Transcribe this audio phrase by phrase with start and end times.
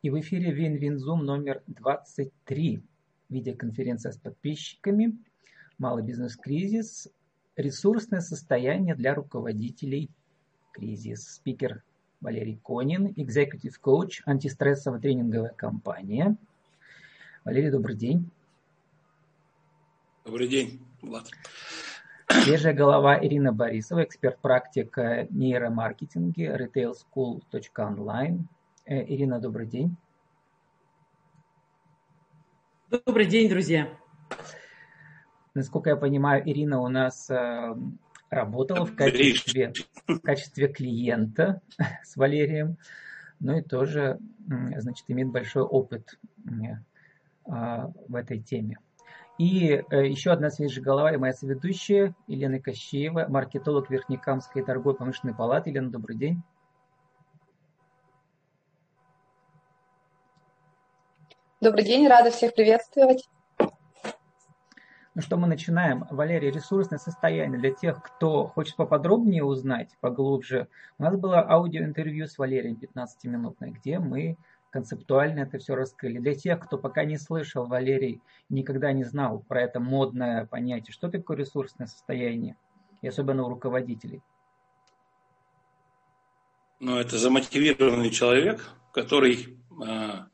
[0.00, 2.80] И в эфире Вин-Вин-Зум номер 23.
[3.30, 5.18] Видеоконференция с подписчиками.
[5.76, 7.08] Малый бизнес-кризис.
[7.56, 10.08] Ресурсное состояние для руководителей
[10.72, 11.34] кризис.
[11.34, 11.82] Спикер
[12.20, 16.36] Валерий Конин, экзекутив коуч, антистрессовая тренинговая компания.
[17.44, 18.30] Валерий, добрый день.
[20.24, 21.28] Добрый день, Влад.
[22.28, 24.96] Свежая голова Ирина Борисова, эксперт-практик
[25.30, 28.44] нейромаркетинге, retailschool.online.
[28.88, 29.94] Э, Ирина, добрый день.
[32.90, 33.90] Добрый день, друзья.
[35.52, 37.76] Насколько я понимаю, Ирина у нас э,
[38.30, 39.74] работала в качестве,
[40.06, 41.60] в качестве клиента
[42.02, 42.78] с Валерием,
[43.40, 46.78] ну и тоже, значит, имеет большой опыт э,
[47.44, 48.78] в этой теме.
[49.36, 55.68] И еще одна свежая голова и моя соведущая Елена Кощеева, маркетолог Верхнекамской торговой промышленной палаты.
[55.68, 56.42] Елена, добрый день.
[61.60, 63.28] Добрый день, рада всех приветствовать.
[63.58, 66.04] Ну что, мы начинаем.
[66.08, 70.68] Валерий, ресурсное состояние для тех, кто хочет поподробнее узнать, поглубже.
[70.98, 74.36] У нас было аудиоинтервью с Валерием 15-минутное, где мы
[74.70, 76.20] концептуально это все раскрыли.
[76.20, 81.10] Для тех, кто пока не слышал, Валерий никогда не знал про это модное понятие, что
[81.10, 82.54] такое ресурсное состояние,
[83.02, 84.22] и особенно у руководителей.
[86.78, 90.27] Ну, это замотивированный человек, который а,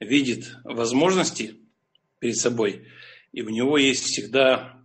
[0.00, 1.56] видит возможности
[2.18, 2.88] перед собой,
[3.32, 4.82] и у него есть всегда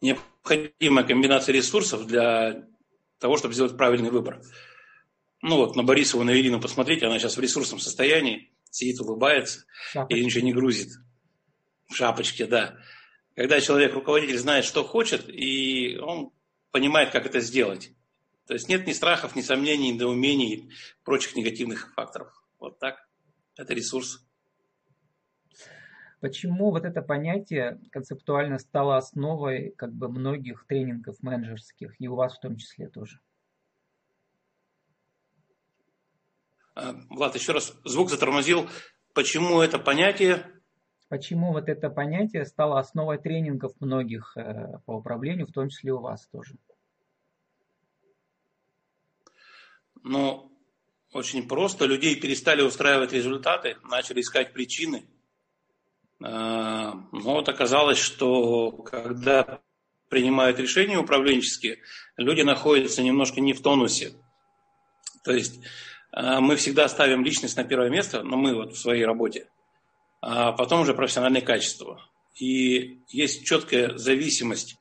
[0.00, 2.66] необходимая комбинация ресурсов для
[3.18, 4.42] того, чтобы сделать правильный выбор.
[5.42, 10.16] Ну вот, на Борисову, на Ирину посмотрите, она сейчас в ресурсном состоянии, сидит, улыбается, Шапочка.
[10.16, 10.88] и ничего не грузит.
[11.88, 12.78] В шапочке, да.
[13.34, 16.30] Когда человек, руководитель, знает, что хочет, и он
[16.70, 17.92] понимает, как это сделать.
[18.46, 20.70] То есть нет ни страхов, ни сомнений, ни недоумений,
[21.04, 22.32] прочих негативных факторов.
[22.58, 23.06] Вот так.
[23.56, 24.24] Это ресурс.
[26.20, 32.36] Почему вот это понятие концептуально стало основой как бы многих тренингов менеджерских, и у вас
[32.36, 33.18] в том числе тоже?
[36.74, 38.68] А, Влад, еще раз, звук затормозил.
[39.14, 40.46] Почему это понятие?
[41.08, 45.98] Почему вот это понятие стало основой тренингов многих э, по управлению, в том числе у
[45.98, 46.54] вас тоже?
[50.04, 50.51] Ну,
[51.12, 51.86] очень просто.
[51.86, 55.04] Людей перестали устраивать результаты, начали искать причины.
[56.22, 59.60] А, но вот оказалось, что когда
[60.08, 61.78] принимают решения управленческие,
[62.16, 64.12] люди находятся немножко не в тонусе.
[65.24, 65.60] То есть
[66.12, 69.48] а, мы всегда ставим личность на первое место, но мы вот в своей работе,
[70.20, 72.00] а потом уже профессиональные качества.
[72.38, 74.76] И есть четкая зависимость,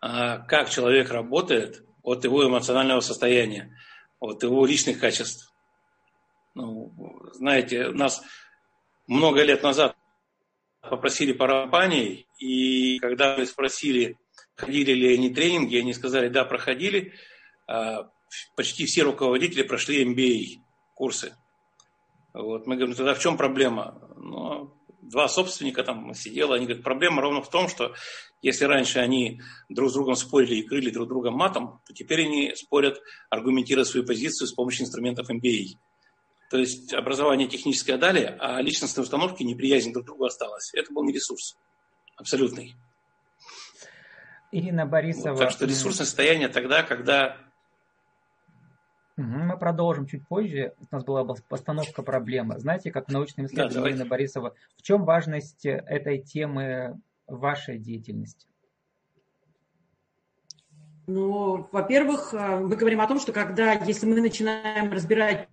[0.00, 3.76] а, как человек работает от его эмоционального состояния,
[4.18, 5.49] от его личных качеств.
[6.54, 6.92] Ну,
[7.32, 8.22] знаете, нас
[9.06, 9.96] много лет назад
[10.82, 14.18] попросили по компании, и когда мы спросили,
[14.56, 17.12] ходили ли они тренинги, они сказали, да, проходили.
[17.68, 18.10] А,
[18.56, 20.62] почти все руководители прошли MBA
[20.94, 21.34] курсы.
[22.32, 24.00] Вот, мы говорим, тогда в чем проблема?
[24.16, 24.72] Ну,
[25.02, 27.94] два собственника там сидело, они говорят, проблема ровно в том, что
[28.42, 32.54] если раньше они друг с другом спорили и крыли друг друга матом, то теперь они
[32.54, 35.78] спорят, аргументируя свою позицию с помощью инструментов MBA.
[36.50, 40.72] То есть образование техническое дали, а личностные установки, неприязнь друг к другу осталась.
[40.74, 41.56] Это был не ресурс.
[42.16, 42.74] Абсолютный.
[44.50, 45.34] Ирина Борисова.
[45.34, 47.36] Вот, так что ресурсное состояние тогда, когда...
[49.16, 50.74] Мы продолжим чуть позже.
[50.90, 52.58] У нас была постановка проблемы.
[52.58, 58.48] Знаете, как в научном исследовании да, Ирина Борисова, в чем важность этой темы вашей деятельности?
[61.06, 65.48] Ну, во-первых, э, мы говорим о том, что когда, если мы начинаем разбирать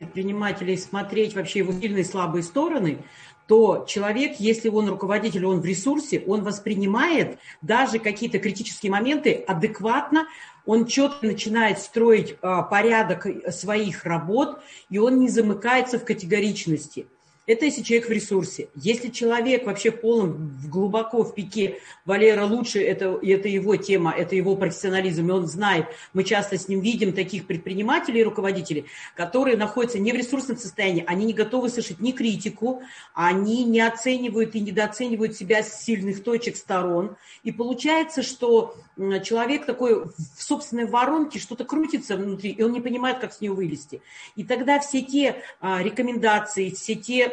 [0.00, 3.04] предпринимателей смотреть вообще его сильные и слабые стороны,
[3.46, 10.26] то человек, если он руководитель, он в ресурсе, он воспринимает даже какие-то критические моменты адекватно,
[10.64, 17.06] он четко начинает строить а, порядок своих работ, и он не замыкается в категоричности–
[17.46, 18.68] это если человек в ресурсе.
[18.74, 24.56] Если человек вообще полон, глубоко в пике, Валера лучше, это, это его тема, это его
[24.56, 28.84] профессионализм, и он знает, мы часто с ним видим таких предпринимателей и руководителей,
[29.16, 32.82] которые находятся не в ресурсном состоянии, они не готовы слышать ни критику,
[33.14, 37.16] они не оценивают и недооценивают себя с сильных точек сторон.
[37.42, 38.76] И получается, что
[39.24, 43.52] человек такой в собственной воронке, что-то крутится внутри, и он не понимает, как с нее
[43.52, 44.02] вылезти.
[44.36, 47.32] И тогда все те а, рекомендации, все те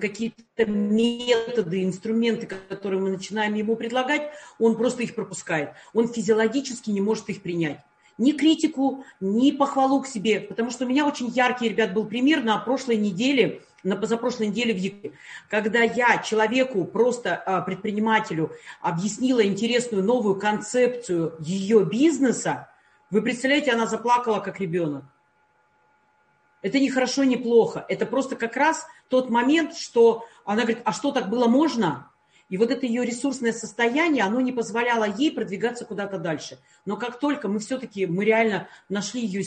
[0.00, 5.70] какие-то методы, инструменты, которые мы начинаем ему предлагать, он просто их пропускает.
[5.94, 7.78] Он физиологически не может их принять.
[8.18, 10.40] Ни критику, ни похвалу к себе.
[10.40, 14.74] Потому что у меня очень яркий, ребят, был пример на прошлой неделе, на позапрошлой неделе
[14.74, 15.12] в Якутии,
[15.48, 22.68] когда я человеку, просто а, предпринимателю, объяснила интересную новую концепцию ее бизнеса,
[23.10, 25.04] вы представляете, она заплакала как ребенок.
[26.62, 27.84] Это не хорошо, не плохо.
[27.88, 32.08] Это просто как раз тот момент, что она говорит, а что так было можно?
[32.48, 36.58] И вот это ее ресурсное состояние, оно не позволяло ей продвигаться куда-то дальше.
[36.84, 39.44] Но как только мы все-таки, мы реально нашли ее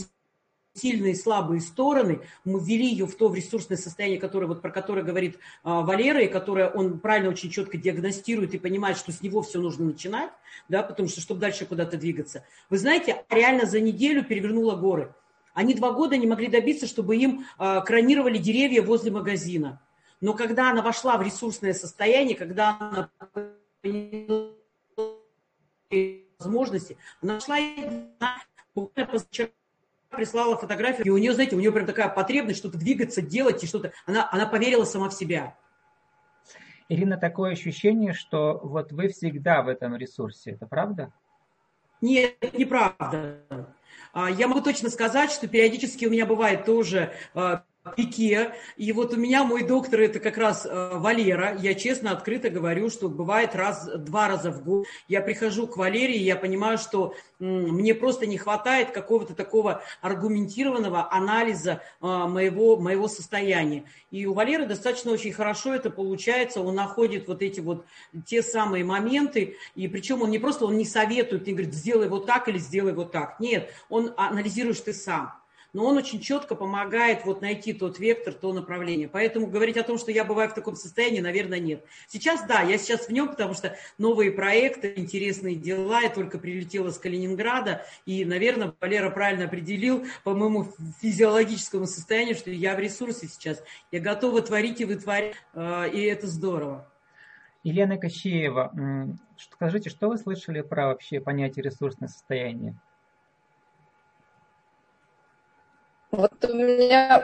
[0.74, 4.72] сильные и слабые стороны, мы ввели ее в то в ресурсное состояние, которое, вот, про
[4.72, 9.22] которое говорит а, Валера, и которое он правильно очень четко диагностирует и понимает, что с
[9.22, 10.32] него все нужно начинать,
[10.68, 12.44] да, потому что, чтобы дальше куда-то двигаться.
[12.70, 15.14] Вы знаете, реально за неделю перевернула горы.
[15.56, 19.82] Они два года не могли добиться, чтобы им а, кронировали деревья возле магазина.
[20.20, 23.10] Но когда она вошла в ресурсное состояние, когда она
[26.38, 27.58] возможности, она шла
[28.74, 29.50] позавчера
[30.10, 33.68] прислала фотографию, и у нее, знаете, у нее прям такая потребность что-то двигаться, делать и
[33.68, 33.92] что-то.
[34.06, 35.58] Она, она поверила сама в себя.
[36.88, 41.12] Ирина, такое ощущение, что вот вы всегда в этом ресурсе, это правда?
[42.00, 43.75] Нет, неправда.
[44.14, 48.54] А, я могу точно сказать, что периодически у меня бывает тоже а, пике.
[48.78, 51.56] И вот у меня мой доктор это как раз э, Валера.
[51.60, 54.88] Я честно, открыто говорю, что бывает раз, два раза в год.
[55.08, 61.82] Я прихожу к Валерии, я понимаю, что мне просто не хватает какого-то такого аргументированного анализа
[62.02, 63.84] э, моего, моего состояния.
[64.10, 66.62] И у Валеры достаточно очень хорошо это получается.
[66.62, 67.86] Он находит вот эти вот
[68.26, 69.58] те самые моменты.
[69.76, 72.94] И причем он не просто, он не советует, не говорит, сделай вот так или сделай
[72.94, 73.40] вот так.
[73.40, 75.34] Нет, он анализируешь ты сам
[75.76, 79.10] но он очень четко помогает вот найти тот вектор, то направление.
[79.10, 81.84] Поэтому говорить о том, что я бываю в таком состоянии, наверное, нет.
[82.08, 86.92] Сейчас, да, я сейчас в нем, потому что новые проекты, интересные дела, я только прилетела
[86.92, 90.70] с Калининграда, и, наверное, Валера правильно определил по моему
[91.02, 93.62] физиологическому состоянию, что я в ресурсе сейчас.
[93.92, 96.90] Я готова творить и вытворять, э, и это здорово.
[97.64, 102.78] Елена Кощеева, скажите, что вы слышали про вообще понятие ресурсное состояние?
[106.16, 107.24] Вот у меня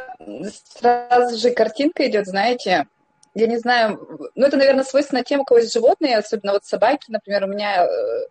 [0.77, 2.87] сразу же картинка идет, знаете,
[3.33, 7.05] я не знаю, ну это, наверное, свойственно тем, у кого есть животные, особенно вот собаки,
[7.07, 8.25] например, у меня э,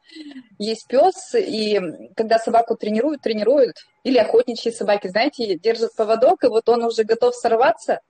[0.59, 1.81] есть пес, и
[2.15, 7.35] когда собаку тренируют, тренируют, или охотничьи собаки, знаете, держат поводок, и вот он уже готов
[7.35, 8.01] сорваться,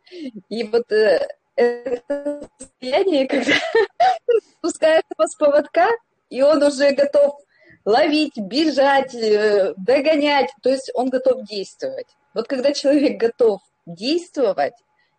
[0.48, 3.52] и вот э, это состояние, когда
[4.58, 5.88] спускается с поводка,
[6.28, 7.38] и он уже готов
[7.84, 12.08] ловить, бежать, э, догонять, то есть он готов действовать.
[12.34, 14.74] Вот когда человек готов действовать,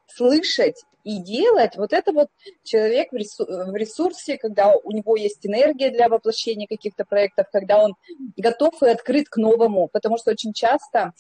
[0.08, 2.30] слышать и делать, вот это вот
[2.64, 7.96] человек в ресурсе, когда у него есть энергия для воплощения каких-то проектов, когда он
[8.38, 11.14] готов и открыт к новому, потому что очень часто,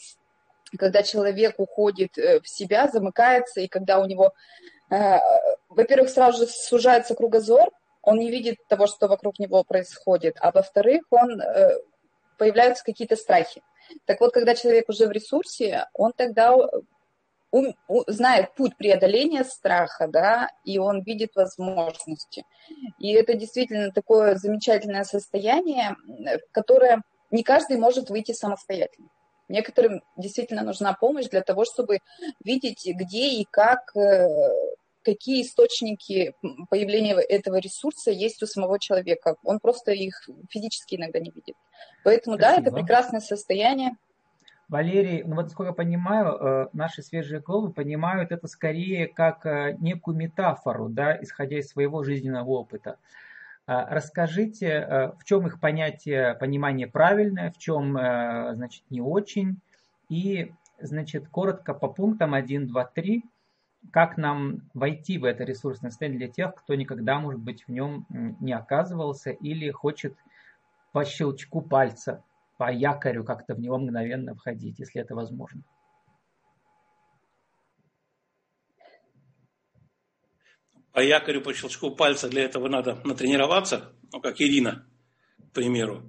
[0.77, 4.33] когда человек уходит э, в себя, замыкается, и когда у него,
[4.89, 5.17] э,
[5.67, 7.69] во-первых, сразу же сужается кругозор,
[8.03, 11.77] он не видит того, что вокруг него происходит, а во-вторых, он э,
[12.41, 13.61] появляются какие-то страхи.
[14.05, 16.57] Так вот, когда человек уже в ресурсе, он тогда
[17.51, 17.75] ум,
[18.07, 22.43] знает путь преодоления страха, да, и он видит возможности.
[22.97, 25.95] И это действительно такое замечательное состояние,
[26.51, 29.09] которое не каждый может выйти самостоятельно.
[29.47, 31.99] Некоторым действительно нужна помощь для того, чтобы
[32.43, 34.27] видеть, где и как э,
[35.03, 36.33] какие источники
[36.69, 39.35] появления этого ресурса есть у самого человека.
[39.43, 41.55] Он просто их физически иногда не видит.
[42.03, 42.61] Поэтому, Спасибо.
[42.61, 43.95] да, это прекрасное состояние.
[44.71, 49.75] Валерий, ну вот насколько я понимаю, э, наши свежие головы понимают это скорее как э,
[49.79, 52.97] некую метафору, да, исходя из своего жизненного опыта.
[53.67, 59.59] А расскажите, э, в чем их понятие, понимание правильное, в чем, значит, не очень.
[60.07, 63.23] И, значит, коротко по пунктам 1, 2, 3
[63.89, 68.05] как нам войти в это ресурсное состояние для тех, кто никогда, может быть, в нем
[68.39, 70.15] не оказывался или хочет
[70.91, 72.23] по щелчку пальца,
[72.57, 75.63] по якорю как-то в него мгновенно входить, если это возможно.
[80.91, 84.85] По якорю, по щелчку пальца для этого надо натренироваться, ну, как Ирина,
[85.49, 86.03] к примеру.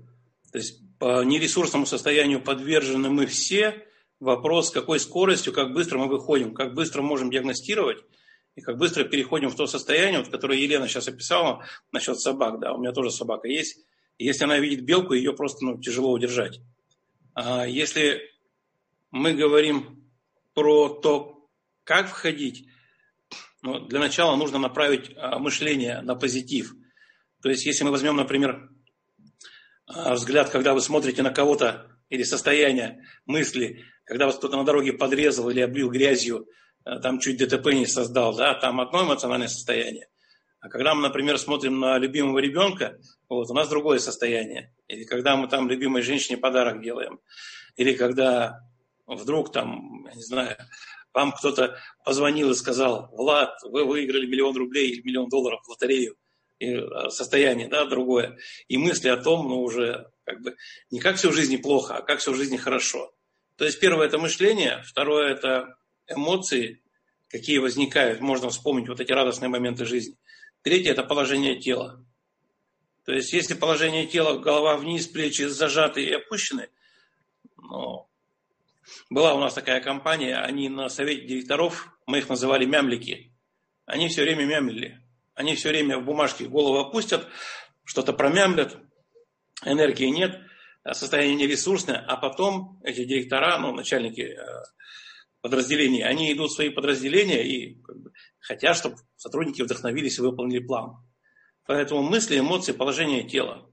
[0.51, 3.87] То есть по нересурсному состоянию подвержены мы все,
[4.23, 8.05] вопрос, с какой скоростью, как быстро мы выходим, как быстро можем диагностировать
[8.55, 12.61] и как быстро переходим в то состояние, вот, которое Елена сейчас описала насчет собак.
[12.61, 13.85] Да, у меня тоже собака есть.
[14.19, 16.61] Если она видит белку, ее просто ну, тяжело удержать.
[17.35, 18.23] А если
[19.11, 20.05] мы говорим
[20.55, 21.49] про то,
[21.83, 22.69] как входить,
[23.63, 26.75] ну, для начала нужно направить а, мышление на позитив.
[27.43, 28.71] То есть, если мы возьмем, например,
[29.87, 34.93] а, взгляд, когда вы смотрите на кого-то или состояние мысли, когда вас кто-то на дороге
[34.93, 36.49] подрезал или облил грязью,
[36.85, 40.09] э, там чуть ДТП не создал, да, там одно эмоциональное состояние.
[40.61, 44.73] А когда мы, например, смотрим на любимого ребенка, вот, у нас другое состояние.
[44.87, 47.19] Или когда мы там любимой женщине подарок делаем.
[47.77, 48.61] Или когда
[49.07, 50.57] вдруг там, я не знаю,
[51.13, 56.17] вам кто-то позвонил и сказал, Влад, вы выиграли миллион рублей или миллион долларов в лотерею.
[56.59, 58.39] И а, состояние, да, другое.
[58.69, 60.55] И мысли о том, ну, уже как бы
[60.91, 63.13] не как все в жизни плохо, а как все в жизни хорошо.
[63.63, 65.77] То есть первое– это мышление, второе– это
[66.09, 66.83] эмоции,
[67.29, 70.17] какие возникают, можно вспомнить вот эти радостные моменты жизни.
[70.63, 72.05] Третье– это положение тела.
[73.05, 76.71] То есть, если положение тела, голова вниз, плечи зажаты и опущены,
[77.57, 78.09] ну,
[79.09, 83.33] была у нас такая компания, они на совете директоров, мы их называли мямлики,
[83.87, 85.01] они все время мямлили.
[85.35, 87.29] Они все время в бумажке голову опустят,
[87.85, 88.77] что-то промямлят,
[89.65, 90.41] энергии нет,
[90.91, 94.37] состояние нересурсное, а потом эти директора, ну, начальники э,
[95.41, 100.65] подразделений, они идут в свои подразделения и как бы, хотят, чтобы сотрудники вдохновились и выполнили
[100.65, 100.97] план.
[101.67, 103.69] Поэтому мысли, эмоции, положение тела.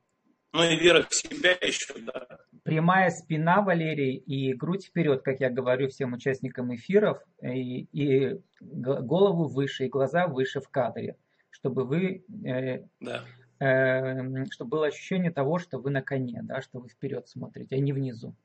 [0.52, 2.40] Ну и вера в себя еще, да.
[2.64, 9.48] Прямая спина, Валерий, и грудь вперед, как я говорю всем участникам эфиров, и, и голову
[9.48, 11.16] выше, и глаза выше в кадре,
[11.50, 13.24] чтобы вы, э, да.
[13.60, 17.80] Э, чтобы было ощущение того, что вы на коне, да, что вы вперед смотрите, а
[17.80, 18.36] не внизу.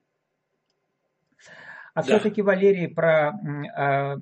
[1.95, 2.03] А да.
[2.03, 3.33] все-таки, Валерий, про,
[3.77, 4.17] э,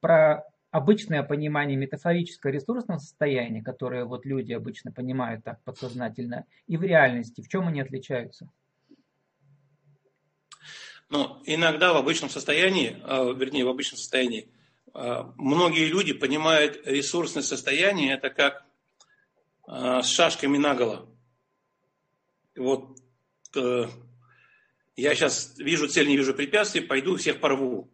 [0.00, 6.82] про обычное понимание метафорического ресурсного состояния, которое вот люди обычно понимают так подсознательно, и в
[6.82, 8.48] реальности, в чем они отличаются?
[11.10, 14.48] Ну, иногда в обычном состоянии, а, вернее, в обычном состоянии,
[14.94, 18.71] а, многие люди понимают ресурсное состояние, это как а,
[20.02, 21.08] с шашками наголо.
[22.56, 22.98] Вот
[23.56, 23.86] э,
[24.96, 27.92] я сейчас вижу цель, не вижу препятствий, пойду всех порву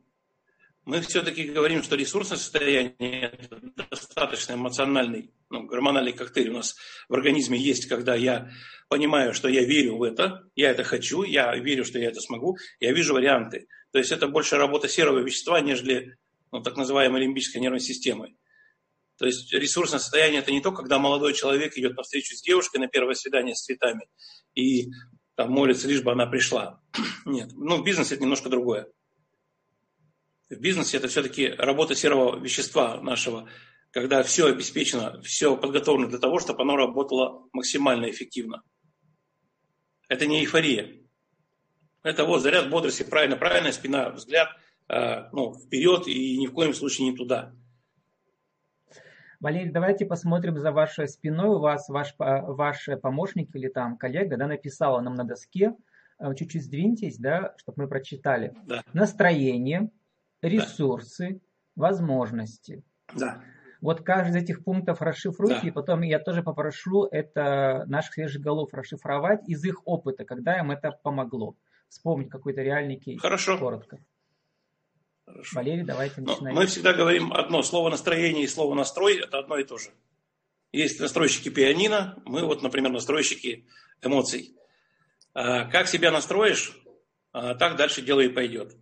[0.88, 6.76] мы все-таки говорим, что ресурсное состояние– это достаточно эмоциональный, ну, гормональный коктейль у нас
[7.10, 8.50] в организме есть, когда я
[8.88, 12.56] понимаю, что я верю в это, я это хочу, я верю, что я это смогу,
[12.80, 13.68] я вижу варианты.
[13.92, 16.16] То есть это больше работа серого вещества, нежели
[16.52, 18.34] ну, так называемой лимбической нервной системы.
[19.18, 22.78] То есть ресурсное состояние– это не то, когда молодой человек идет на встречу с девушкой
[22.78, 24.08] на первое свидание с цветами
[24.54, 24.88] и
[25.34, 26.80] там молится, лишь бы она пришла.
[27.24, 28.88] Нет, ну, бизнес– это немножко другое
[30.50, 33.48] в бизнесе это все-таки работа серого вещества нашего,
[33.90, 38.62] когда все обеспечено, все подготовлено для того, чтобы оно работало максимально эффективно.
[40.08, 41.02] Это не эйфория.
[42.02, 44.48] Это вот заряд бодрости, правильно, правильная спина, взгляд
[44.88, 47.54] э, ну, вперед и ни в коем случае не туда.
[49.40, 51.48] Валерий, давайте посмотрим за вашей спиной.
[51.48, 55.74] У вас ваш, ваш помощник или там коллега да, написала нам на доске,
[56.18, 58.54] э, чуть-чуть сдвиньтесь, да, чтобы мы прочитали.
[58.66, 58.82] Да.
[58.92, 59.90] Настроение,
[60.42, 61.38] ресурсы, да.
[61.76, 62.82] возможности.
[63.14, 63.40] Да.
[63.80, 65.68] Вот каждый из этих пунктов расшифруйте, да.
[65.68, 70.72] и потом я тоже попрошу это наших свежих голов расшифровать из их опыта, когда им
[70.72, 71.54] это помогло.
[71.88, 73.20] Вспомнить какой-то реальный кейс.
[73.20, 73.56] Хорошо.
[73.56, 73.98] Коротко.
[75.28, 75.56] Хорошо.
[75.56, 76.56] Валерий, давайте начинаем.
[76.56, 77.62] Мы всегда говорим одно.
[77.62, 79.90] Слово настроение и слово настрой– это одно и то же.
[80.72, 83.66] Есть настройщики пианино, мы вот, например, настройщики
[84.02, 84.54] эмоций.
[85.34, 86.78] А как себя настроишь,
[87.32, 88.76] а так дальше дело и пойдет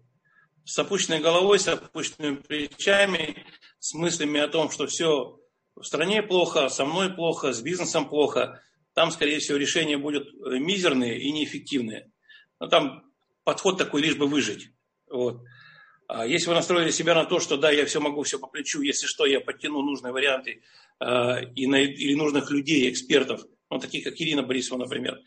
[0.65, 3.45] с опущенной головой, с опущенными плечами,
[3.79, 5.39] с мыслями о том, что все
[5.77, 8.63] в стране плохо, со мной плохо, с бизнесом плохо,
[8.93, 12.11] там, скорее всего, решения будут мизерные и неэффективные.
[12.59, 13.05] Но там
[13.45, 14.71] подход такой, лишь бы выжить.
[15.09, 15.43] Вот.
[16.09, 18.81] А если вы настроили себя на то, что да, я все могу, все по плечу,
[18.81, 20.63] если что, я подтяну нужные варианты
[21.01, 25.21] э, и на, или нужных людей, экспертов, ну, таких как Ирина Борисова, например,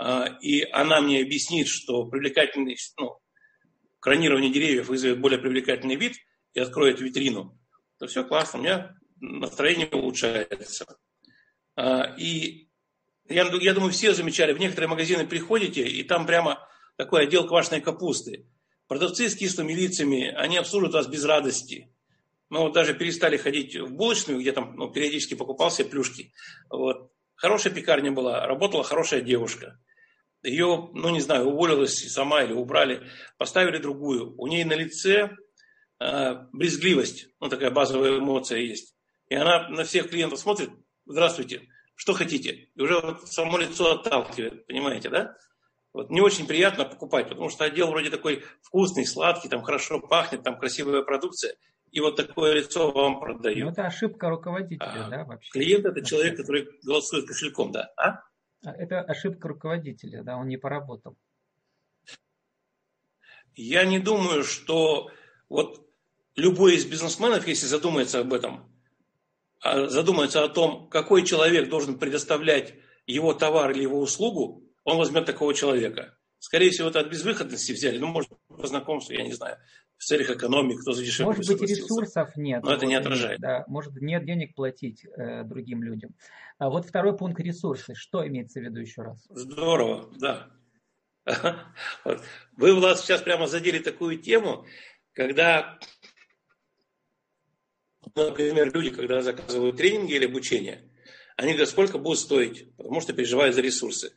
[0.00, 3.18] э, и она мне объяснит, что привлекательный, ну,
[4.00, 6.16] кронирование деревьев вызовет более привлекательный вид
[6.54, 7.58] и откроет витрину,
[7.98, 10.86] то все классно, у меня настроение улучшается.
[11.76, 12.68] А, и
[13.28, 16.66] я, я думаю, все замечали, в некоторые магазины приходите, и там прямо
[16.96, 18.46] такой отдел квашеной капусты.
[18.88, 21.92] Продавцы с кислыми лицами, они обслуживают вас без радости.
[22.48, 26.32] Мы вот даже перестали ходить в булочную, где там ну, периодически покупал себе плюшки.
[26.70, 27.10] Вот.
[27.34, 29.78] Хорошая пекарня была, работала хорошая девушка
[30.46, 33.06] ее, ну не знаю, уволилась сама или убрали,
[33.38, 34.34] поставили другую.
[34.38, 35.36] У ней на лице
[36.00, 38.94] э, брезгливость, ну такая базовая эмоция есть.
[39.28, 40.70] И она на всех клиентов смотрит,
[41.04, 41.62] здравствуйте,
[41.94, 42.68] что хотите?
[42.74, 45.36] И уже вот само лицо отталкивает, понимаете, да?
[45.96, 50.42] Вот не очень приятно покупать, потому что отдел вроде такой вкусный, сладкий, там хорошо пахнет,
[50.42, 51.56] там красивая продукция,
[51.90, 53.64] и вот такое лицо вам продают.
[53.64, 55.50] Ну, это ошибка руководителя, а, да, вообще.
[55.50, 57.90] Клиент– это человек, который голосует кошельком, да.
[57.96, 58.20] А?
[58.66, 61.16] А, это ошибка руководителя, да, он не поработал.
[63.54, 65.10] Я не думаю, что
[65.48, 65.88] вот
[66.34, 68.70] любой из бизнесменов, если задумается об этом,
[69.62, 72.74] а, задумается о том, какой человек должен предоставлять
[73.06, 76.16] его товар или его услугу, он возьмет такого человека.
[76.38, 79.58] Скорее всего, это от безвыходности взяли, ну, может, по знакомству, я не знаю,
[79.96, 82.62] в целях экономики, кто за дешевле Может быть, ресурсов нет.
[82.62, 83.40] Но это не отражает.
[83.40, 86.14] Да, может, нет денег платить э, другим людям.
[86.58, 87.94] А вот второй пункт– ресурсы.
[87.94, 89.26] Что имеется в виду еще раз?
[89.28, 90.50] Здорово, да.
[92.56, 94.66] Вы, Влад, сейчас прямо задели такую тему,
[95.14, 95.80] когда,
[98.14, 100.88] например, люди, когда заказывают тренинги или обучение,
[101.36, 104.12] они говорят, сколько будет стоить, потому что переживают за ресурсы.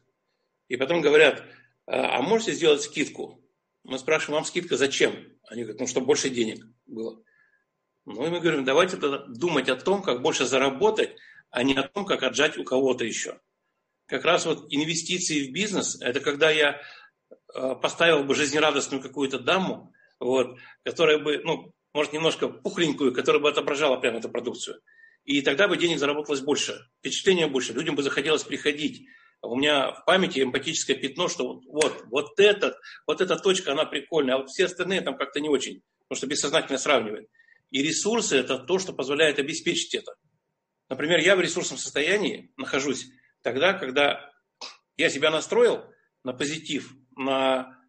[0.69, 1.43] И потом говорят,
[1.85, 3.43] а, а можете сделать скидку?
[3.83, 5.13] Мы спрашиваем, вам скидка зачем?
[5.47, 7.21] Они говорят, ну, чтобы больше денег было.
[8.05, 8.97] Ну, и мы говорим, давайте
[9.27, 11.17] думать о том, как больше заработать,
[11.49, 13.39] а не о том, как отжать у кого-то еще.
[14.05, 16.81] Как раз вот инвестиции в бизнес, это когда я
[17.53, 23.49] э, поставил бы жизнерадостную какую-то даму, вот, которая бы, ну, может, немножко пухленькую, которая бы
[23.49, 24.81] отображала прямо эту продукцию.
[25.25, 29.07] И тогда бы денег заработалось больше, впечатления больше, людям бы захотелось приходить.
[29.41, 32.75] У меня в памяти эмпатическое пятно, что вот, вот этот,
[33.07, 36.27] вот эта точка, она прикольная, а вот все остальные там как-то не очень, потому что
[36.27, 37.29] бессознательно сравнивает.
[37.71, 40.15] И ресурсы– это то, что позволяет обеспечить это.
[40.89, 43.05] Например, я в ресурсном состоянии нахожусь
[43.41, 44.31] тогда, когда
[44.97, 45.85] я себя настроил
[46.23, 47.79] на позитив, на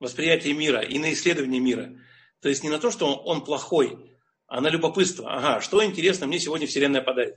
[0.00, 1.96] восприятие мира и на исследование мира.
[2.40, 5.32] То есть не на то, что он, он плохой, а на любопытство.
[5.32, 7.36] Ага, что интересно мне сегодня Вселенная подарит?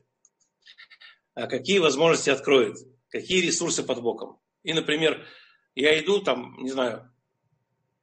[1.33, 2.77] А какие возможности откроет?
[3.11, 4.39] Какие ресурсы под боком?
[4.63, 5.27] И, например,
[5.75, 7.11] я иду там, не знаю,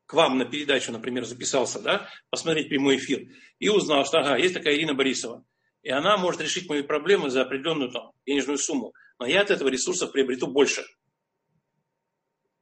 [0.06, 3.26] к вам на передачу, например, записался, да, посмотреть прямой эфир,
[3.58, 5.44] и узнал, что, ага, есть такая Ирина Борисова,
[5.82, 9.68] и она может решить мои проблемы за определенную там, денежную сумму, но я от этого
[9.68, 10.84] ресурса приобрету больше.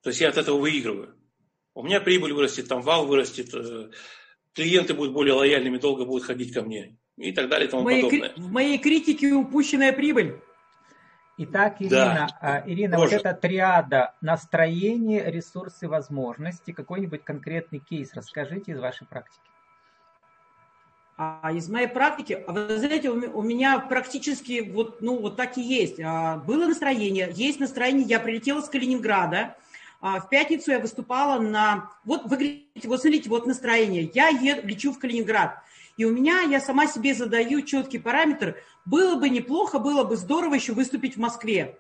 [0.03, 1.17] То есть я от этого выигрываю.
[1.75, 3.91] У меня прибыль вырастет, там вал вырастет, э,
[4.53, 7.85] клиенты будут более лояльными, долго будут ходить ко мне и так далее и тому в
[7.85, 8.33] моей, подобное.
[8.37, 10.41] В моей критике упущенная прибыль.
[11.39, 18.79] Итак, Ирина, да, Ирина вот эта триада настроение, ресурсы, возможности, какой-нибудь конкретный кейс расскажите из
[18.79, 19.43] вашей практики.
[21.19, 25.63] А из моей практики, а вы знаете, у меня практически вот, ну, вот так и
[25.63, 25.99] есть.
[25.99, 28.05] А, было настроение, есть настроение.
[28.07, 29.57] Я прилетела с Калининграда.
[30.07, 31.91] А, в пятницу я выступала на...
[32.05, 34.09] Вот вы говорите, вот смотрите, вот настроение.
[34.15, 35.59] Я еду, лечу в Калининград.
[35.97, 40.55] И у меня, я сама себе задаю четкий параметр, было бы неплохо, было бы здорово
[40.55, 41.77] еще выступить в Москве.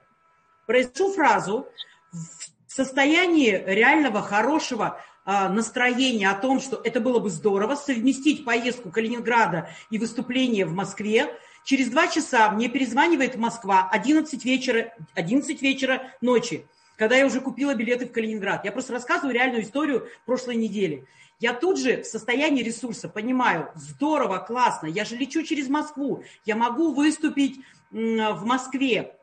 [0.66, 1.68] Произношу фразу
[2.10, 8.90] в состоянии реального хорошего а, настроения о том, что это было бы здорово, совместить поездку
[8.90, 11.32] Калининграда и выступление в Москве.
[11.64, 17.74] Через два часа мне перезванивает Москва, 11 вечера, 11 вечера ночи, когда я уже купила
[17.74, 18.64] билеты в Калининград.
[18.64, 21.06] Я просто рассказываю реальную историю прошлой недели.
[21.38, 26.56] Я тут же в состоянии ресурса понимаю, здорово, классно, я же лечу через Москву, я
[26.56, 29.14] могу выступить в Москве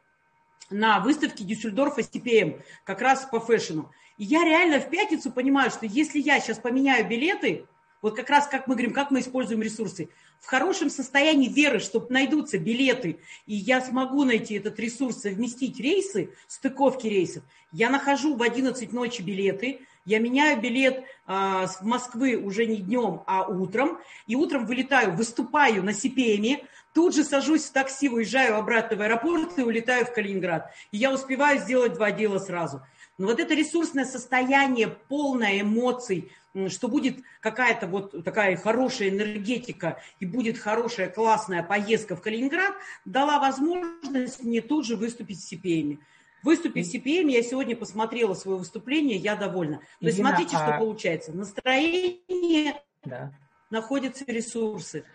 [0.69, 3.91] на выставке Дюссельдорфа CPM, как раз по фэшну.
[4.17, 7.65] И я реально в пятницу понимаю, что если я сейчас поменяю билеты,
[8.03, 10.09] вот как раз как мы говорим, как мы используем ресурсы,
[10.43, 16.31] в хорошем состоянии веры, что найдутся билеты, и я смогу найти этот ресурс, совместить рейсы,
[16.49, 22.65] стыковки рейсов, я нахожу в 11 ночи билеты, я меняю билет а, с Москвы уже
[22.65, 28.09] не днем, а утром, и утром вылетаю, выступаю на Сипеме, тут же сажусь в такси,
[28.09, 30.73] уезжаю обратно в аэропорт и улетаю в Калининград.
[30.91, 32.81] И я успеваю сделать два дела сразу.
[33.17, 36.33] Но вот это ресурсное состояние, полное эмоций,
[36.67, 42.73] что будет какая-то вот такая хорошая энергетика и будет хорошая классная поездка в Калининград,
[43.05, 45.99] дала возможность мне тут же выступить в CPM.
[46.43, 49.79] Выступить в CPM, я сегодня посмотрела свое выступление, я довольна.
[49.99, 50.67] То есть смотрите, а...
[50.67, 51.31] что получается.
[51.31, 53.31] Настроение, да.
[53.69, 55.05] находятся ресурсы.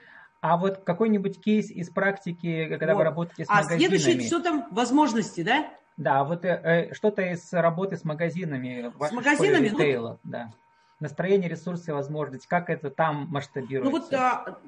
[0.41, 2.99] А вот какой-нибудь кейс из практики, когда вот.
[2.99, 3.97] вы работаете с а магазинами?
[3.97, 5.69] А следующее, все там возможности, да?
[5.97, 8.93] Да, вот э, э, что-то из работы с магазинами.
[9.01, 9.69] С магазинами?
[9.69, 10.53] Ну, ритейла, ну, да.
[11.01, 12.47] Настроение, ресурсы, возможности.
[12.49, 13.91] Как это там масштабируется?
[13.91, 14.59] Ну вот, а,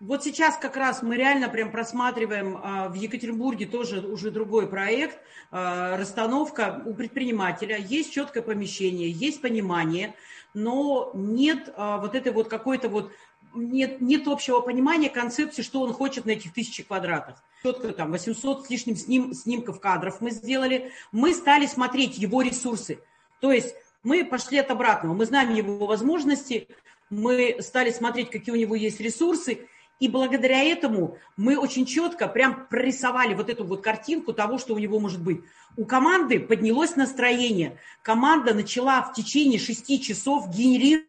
[0.00, 5.18] вот сейчас как раз мы реально прям просматриваем а, в Екатеринбурге тоже уже другой проект.
[5.50, 7.78] А, расстановка у предпринимателя.
[7.78, 10.14] Есть четкое помещение, есть понимание,
[10.52, 13.12] но нет а, вот этой вот какой-то вот
[13.54, 17.42] нет, нет общего понимания концепции, что он хочет на этих тысячи квадратах.
[17.62, 20.92] Четко там 800 с лишним сним, снимков кадров мы сделали.
[21.12, 22.98] Мы стали смотреть его ресурсы.
[23.40, 25.14] То есть мы пошли от обратного.
[25.14, 26.68] Мы знаем его возможности,
[27.10, 29.66] мы стали смотреть, какие у него есть ресурсы,
[30.00, 34.78] И благодаря этому мы очень четко прям прорисовали вот эту вот картинку того, что у
[34.78, 35.40] него может быть.
[35.76, 37.78] У команды поднялось настроение.
[38.02, 41.08] Команда начала в течение шести часов генерировать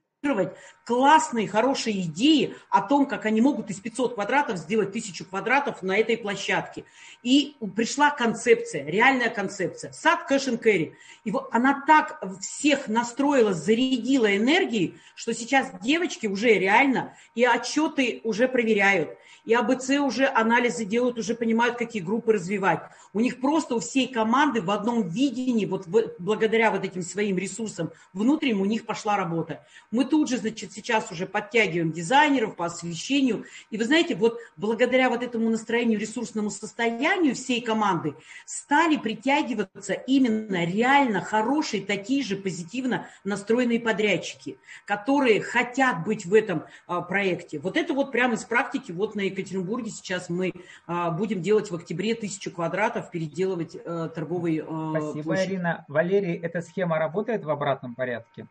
[0.85, 5.97] классные, хорошие идеи о том, как они могут из 500 квадратов сделать 1000 квадратов на
[5.97, 6.85] этой площадке.
[7.23, 9.91] И пришла концепция, реальная концепция.
[9.91, 10.93] Сад кэш carry.
[11.23, 18.21] И вот она так всех настроила, зарядила энергией, что сейчас девочки уже реально и отчеты
[18.23, 22.81] уже проверяют и АБЦ уже анализы делают, уже понимают, какие группы развивать.
[23.15, 27.37] У них просто у всей команды в одном видении, вот в, благодаря вот этим своим
[27.37, 29.65] ресурсам внутренним у них пошла работа.
[29.89, 33.45] Мы тут же, значит, сейчас уже подтягиваем дизайнеров по освещению.
[33.71, 40.65] И вы знаете, вот благодаря вот этому настроению, ресурсному состоянию всей команды стали притягиваться именно
[40.65, 47.59] реально хорошие, такие же позитивно настроенные подрядчики, которые хотят быть в этом а, проекте.
[47.59, 50.51] Вот это вот прямо из практики вот на Екатеринбурге сейчас мы
[50.85, 55.47] а, будем делать в октябре тысячу квадратов, переделывать а, торговый а, Спасибо, площадь.
[55.47, 55.85] Ирина.
[55.87, 58.47] Валерий, эта схема работает в обратном порядке?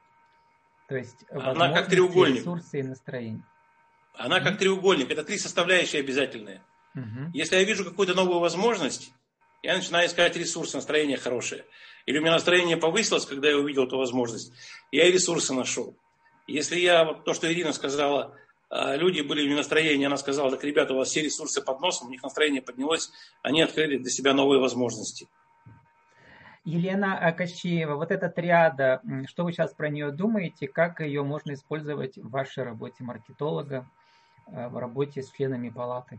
[0.89, 2.41] То есть Она как треугольник.
[2.41, 3.43] ресурсы и настроение.
[4.15, 5.11] Она как треугольник.
[5.11, 6.63] Это три составляющие обязательные.
[6.95, 7.31] Угу.
[7.33, 9.13] Если я вижу какую-то новую возможность,
[9.63, 11.65] я начинаю искать ресурсы, настроение хорошее.
[12.07, 14.53] Или у меня настроение повысилось, когда я увидел эту возможность,
[14.93, 15.97] я и ресурсы нашел.
[16.47, 18.37] Если я, то, что Ирина сказала,
[18.71, 22.11] люди были в настроении, она сказала, так, ребята, у вас все ресурсы под носом, у
[22.11, 23.11] них настроение поднялось,
[23.43, 25.29] они открыли для себя новые возможности.
[26.65, 32.17] Елена Кощеева, вот эта триада, что вы сейчас про нее думаете, как ее можно использовать
[32.17, 33.87] в вашей работе маркетолога,
[34.47, 36.19] э, в работе с членами палаты?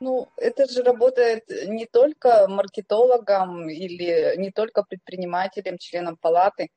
[0.00, 6.70] Ну, это же работает не только маркетологом или не только предпринимателем, членом палаты.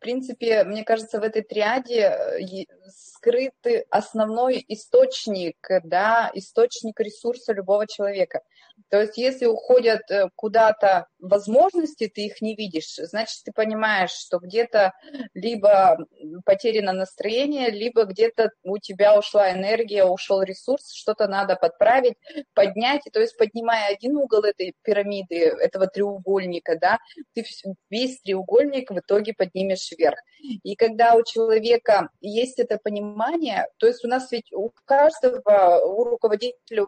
[0.00, 8.40] Принципе, мне кажется, в этой триаде э, скрытый основной источник, да, источник ресурса любого человека.
[8.88, 14.38] То есть если уходят э, куда-то возможности, ты их не видишь, значит, ты понимаешь, что
[14.38, 14.92] где-то
[15.34, 15.98] либо
[16.44, 22.14] потеряно настроение, либо где-то у тебя ушла энергия, ушел ресурс, что-то надо подправить,
[22.54, 23.02] поднять.
[23.12, 26.98] То есть поднимая один угол этой пирамиды, этого треугольника, да,
[27.34, 27.44] ты
[27.90, 30.18] весь треугольник в итоге поднимешь вверх.
[30.62, 36.04] И когда у человека есть это понимание, то есть у нас ведь у каждого, у
[36.04, 36.86] руководителя,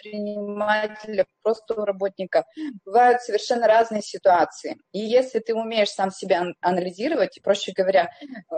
[0.00, 2.44] предпринимателя, просто у работника,
[2.84, 4.78] бывают совершенно разные ситуации.
[4.92, 8.10] И если ты умеешь сам себя анализировать, проще говоря,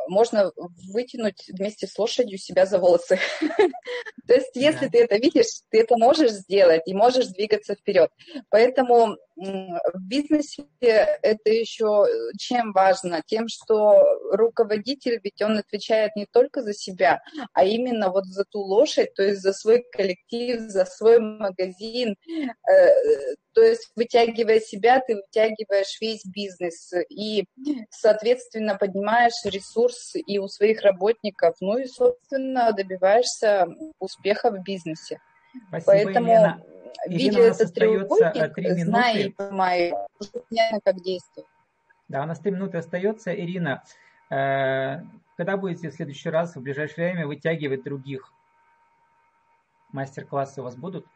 [0.09, 3.18] можно вытянуть вместе с лошадью себя за волосы.
[4.26, 8.11] То есть если ты это видишь, ты это можешь сделать и можешь двигаться вперед.
[8.50, 12.06] Поэтому в бизнесе это еще
[12.38, 13.22] чем важно?
[13.26, 18.61] Тем, что руководитель, ведь он отвечает не только за себя, а именно вот за ту
[18.61, 22.16] лошадь, то есть за свой коллектив, за свой магазин.
[23.52, 27.44] Э, то есть вытягивая себя, ты вытягиваешь весь бизнес и,
[27.90, 33.66] соответственно, поднимаешь ресурс и у своих работников, ну и, собственно, добиваешься
[33.98, 35.20] успеха в бизнесе.
[35.68, 36.64] Спасибо, Поэтому Елена
[37.06, 40.08] видя этот треугольник, зная и понимая,
[40.48, 41.48] понятно, как действовать.
[42.08, 43.34] Да, у нас три минуты остается.
[43.34, 43.82] Ирина,
[44.30, 45.02] э,
[45.36, 48.32] когда будете в следующий раз, в ближайшее время, вытягивать других?
[49.92, 51.06] Мастер-классы у вас будут?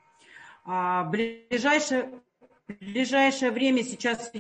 [0.69, 2.11] А, ближайшее,
[2.67, 4.33] в ближайшее время сейчас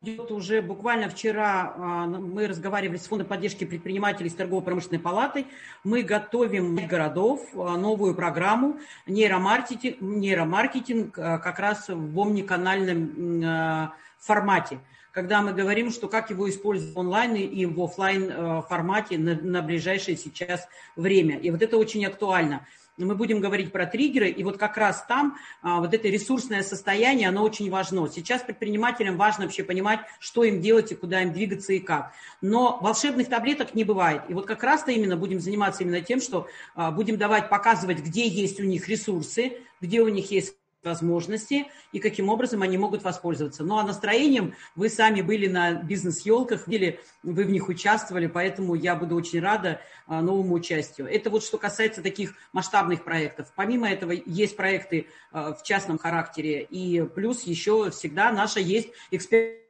[0.00, 5.46] идет уже буквально вчера а, мы разговаривали с Фондом поддержки предпринимателей с торгово-промышленной палатой.
[5.84, 13.82] Мы готовим городов а, новую программу нейромаркетинг, нейромаркетинг как раз в омниканальном
[14.18, 14.80] формате
[15.12, 20.16] когда мы говорим, что как его использовать онлайн и в офлайн формате на, на ближайшее
[20.16, 20.66] сейчас
[20.96, 21.38] время.
[21.38, 22.66] И вот это очень актуально
[22.96, 27.28] мы будем говорить про триггеры, и вот как раз там а, вот это ресурсное состояние,
[27.28, 28.08] оно очень важно.
[28.08, 32.12] Сейчас предпринимателям важно вообще понимать, что им делать и куда им двигаться и как.
[32.40, 34.22] Но волшебных таблеток не бывает.
[34.28, 38.26] И вот как раз-то именно будем заниматься именно тем, что а, будем давать, показывать, где
[38.28, 43.64] есть у них ресурсы, где у них есть возможности и каким образом они могут воспользоваться.
[43.64, 48.94] Ну а настроением вы сами были на бизнес-елках, видели, вы в них участвовали, поэтому я
[48.94, 51.06] буду очень рада а, новому участию.
[51.06, 53.52] Это вот что касается таких масштабных проектов.
[53.56, 59.63] Помимо этого есть проекты а, в частном характере и плюс еще всегда наша есть эксперт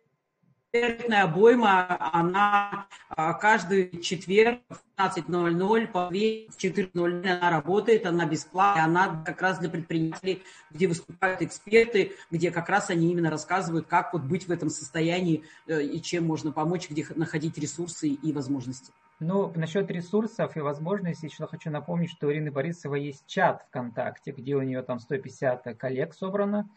[0.75, 8.27] Экспертная обойма, она а, каждый четверг в 15.00 по 2 в 4.00 она работает, она
[8.27, 13.87] бесплатная, она как раз для предпринимателей, где выступают эксперты, где как раз они именно рассказывают,
[13.87, 18.33] как вот быть в этом состоянии э, и чем можно помочь, где находить ресурсы и
[18.33, 18.91] возможности.
[19.21, 24.33] Ну, насчет ресурсов и возможностей еще хочу напомнить, что у Ирины Борисовой есть чат ВКонтакте,
[24.33, 26.69] где у нее там 150 коллег собрано,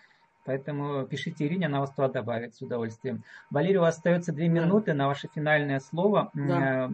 [0.47, 3.21] Поэтому пишите Ирине, она вас туда добавит с удовольствием.
[3.49, 6.85] Валерий, у вас остается две минуты на ваше финальное слово да.
[6.85, 6.89] Э,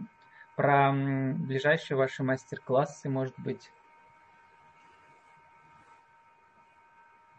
[0.56, 3.70] про ближайшие ваши мастер-классы, может быть.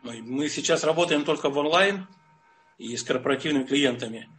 [0.03, 2.07] Мы сейчас работаем только в онлайн
[2.77, 4.29] и с корпоративными клиентами.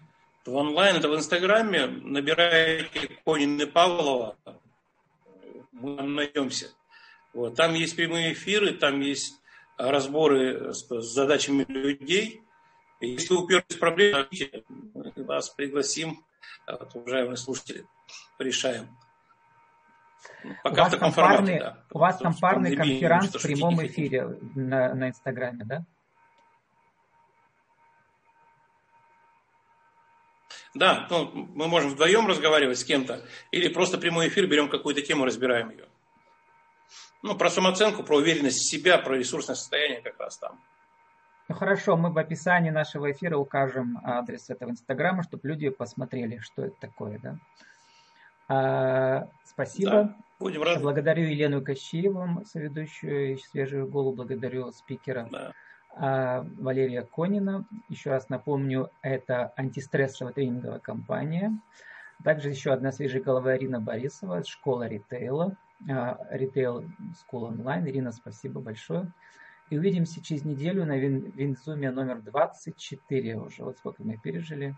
[0.47, 4.39] В онлайн, это в Инстаграме, набираете Конин и Павлова,
[5.73, 6.71] мы найдемся.
[7.35, 7.55] Вот.
[7.55, 9.35] Там есть прямые эфиры, там есть
[9.77, 12.43] разборы с, задачами людей.
[13.01, 14.27] Если уперлись в проблемы,
[14.95, 16.25] мы вас пригласим,
[16.67, 17.87] а вот, уважаемые слушатели,
[18.39, 18.89] порешаем.
[20.63, 21.85] Пока у вас в таком формате, парный, да.
[21.93, 25.85] У вас там парный конферанс в прямом эфире на, на Инстаграме, да?
[30.75, 35.25] Да, ну, мы можем вдвоем разговаривать с кем-то, или просто прямой эфир, берем какую-то тему,
[35.25, 35.87] разбираем ее.
[37.27, 40.61] Ну, про самооценку, про уверенность в себя, про ресурсное состояние как раз там.
[41.49, 46.67] Ну хорошо, мы в описании нашего эфира укажем адрес этого инстаграма, чтобы люди посмотрели, что
[46.67, 47.37] это такое, да.
[48.49, 49.91] А, спасибо.
[49.91, 50.81] Да, будем рады.
[50.81, 55.53] Благодарю Елену Кощееву, соведущую «Свежую голову», благодарю спикера да.
[55.97, 57.65] а, Валерия Конина.
[57.89, 61.53] Еще раз напомню, это антистрессовая тренинговая компания.
[62.23, 65.57] Также еще одна свежая голова Ирина Борисова, школа ритейла.
[65.85, 67.89] Retail School Online.
[67.89, 69.13] Ирина, спасибо большое.
[69.69, 73.65] И увидимся через неделю на Винзуме номер 24 уже.
[73.65, 74.77] Вот сколько мы пережили.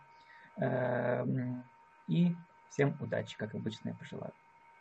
[0.57, 1.63] Эм,
[2.09, 2.35] и
[2.71, 4.33] всем удачи, как обычно я пожелаю.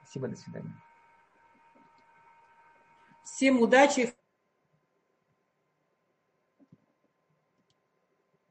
[0.01, 0.73] Спасибо, до свидания.
[3.23, 4.13] Всем удачи.